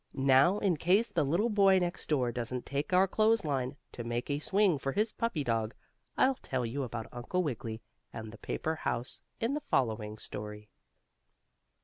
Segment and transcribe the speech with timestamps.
[0.15, 4.31] Now, in case the little boy next door doesn't take our clothes line, to make
[4.31, 5.75] a swing for his puppy dog,
[6.17, 10.71] I'll tell you about Uncle Wiggily and the paper house in the following story.